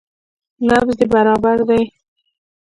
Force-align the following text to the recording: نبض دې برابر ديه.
نبض 0.67 0.89
دې 0.99 1.05
برابر 1.13 1.57
ديه. 1.69 1.83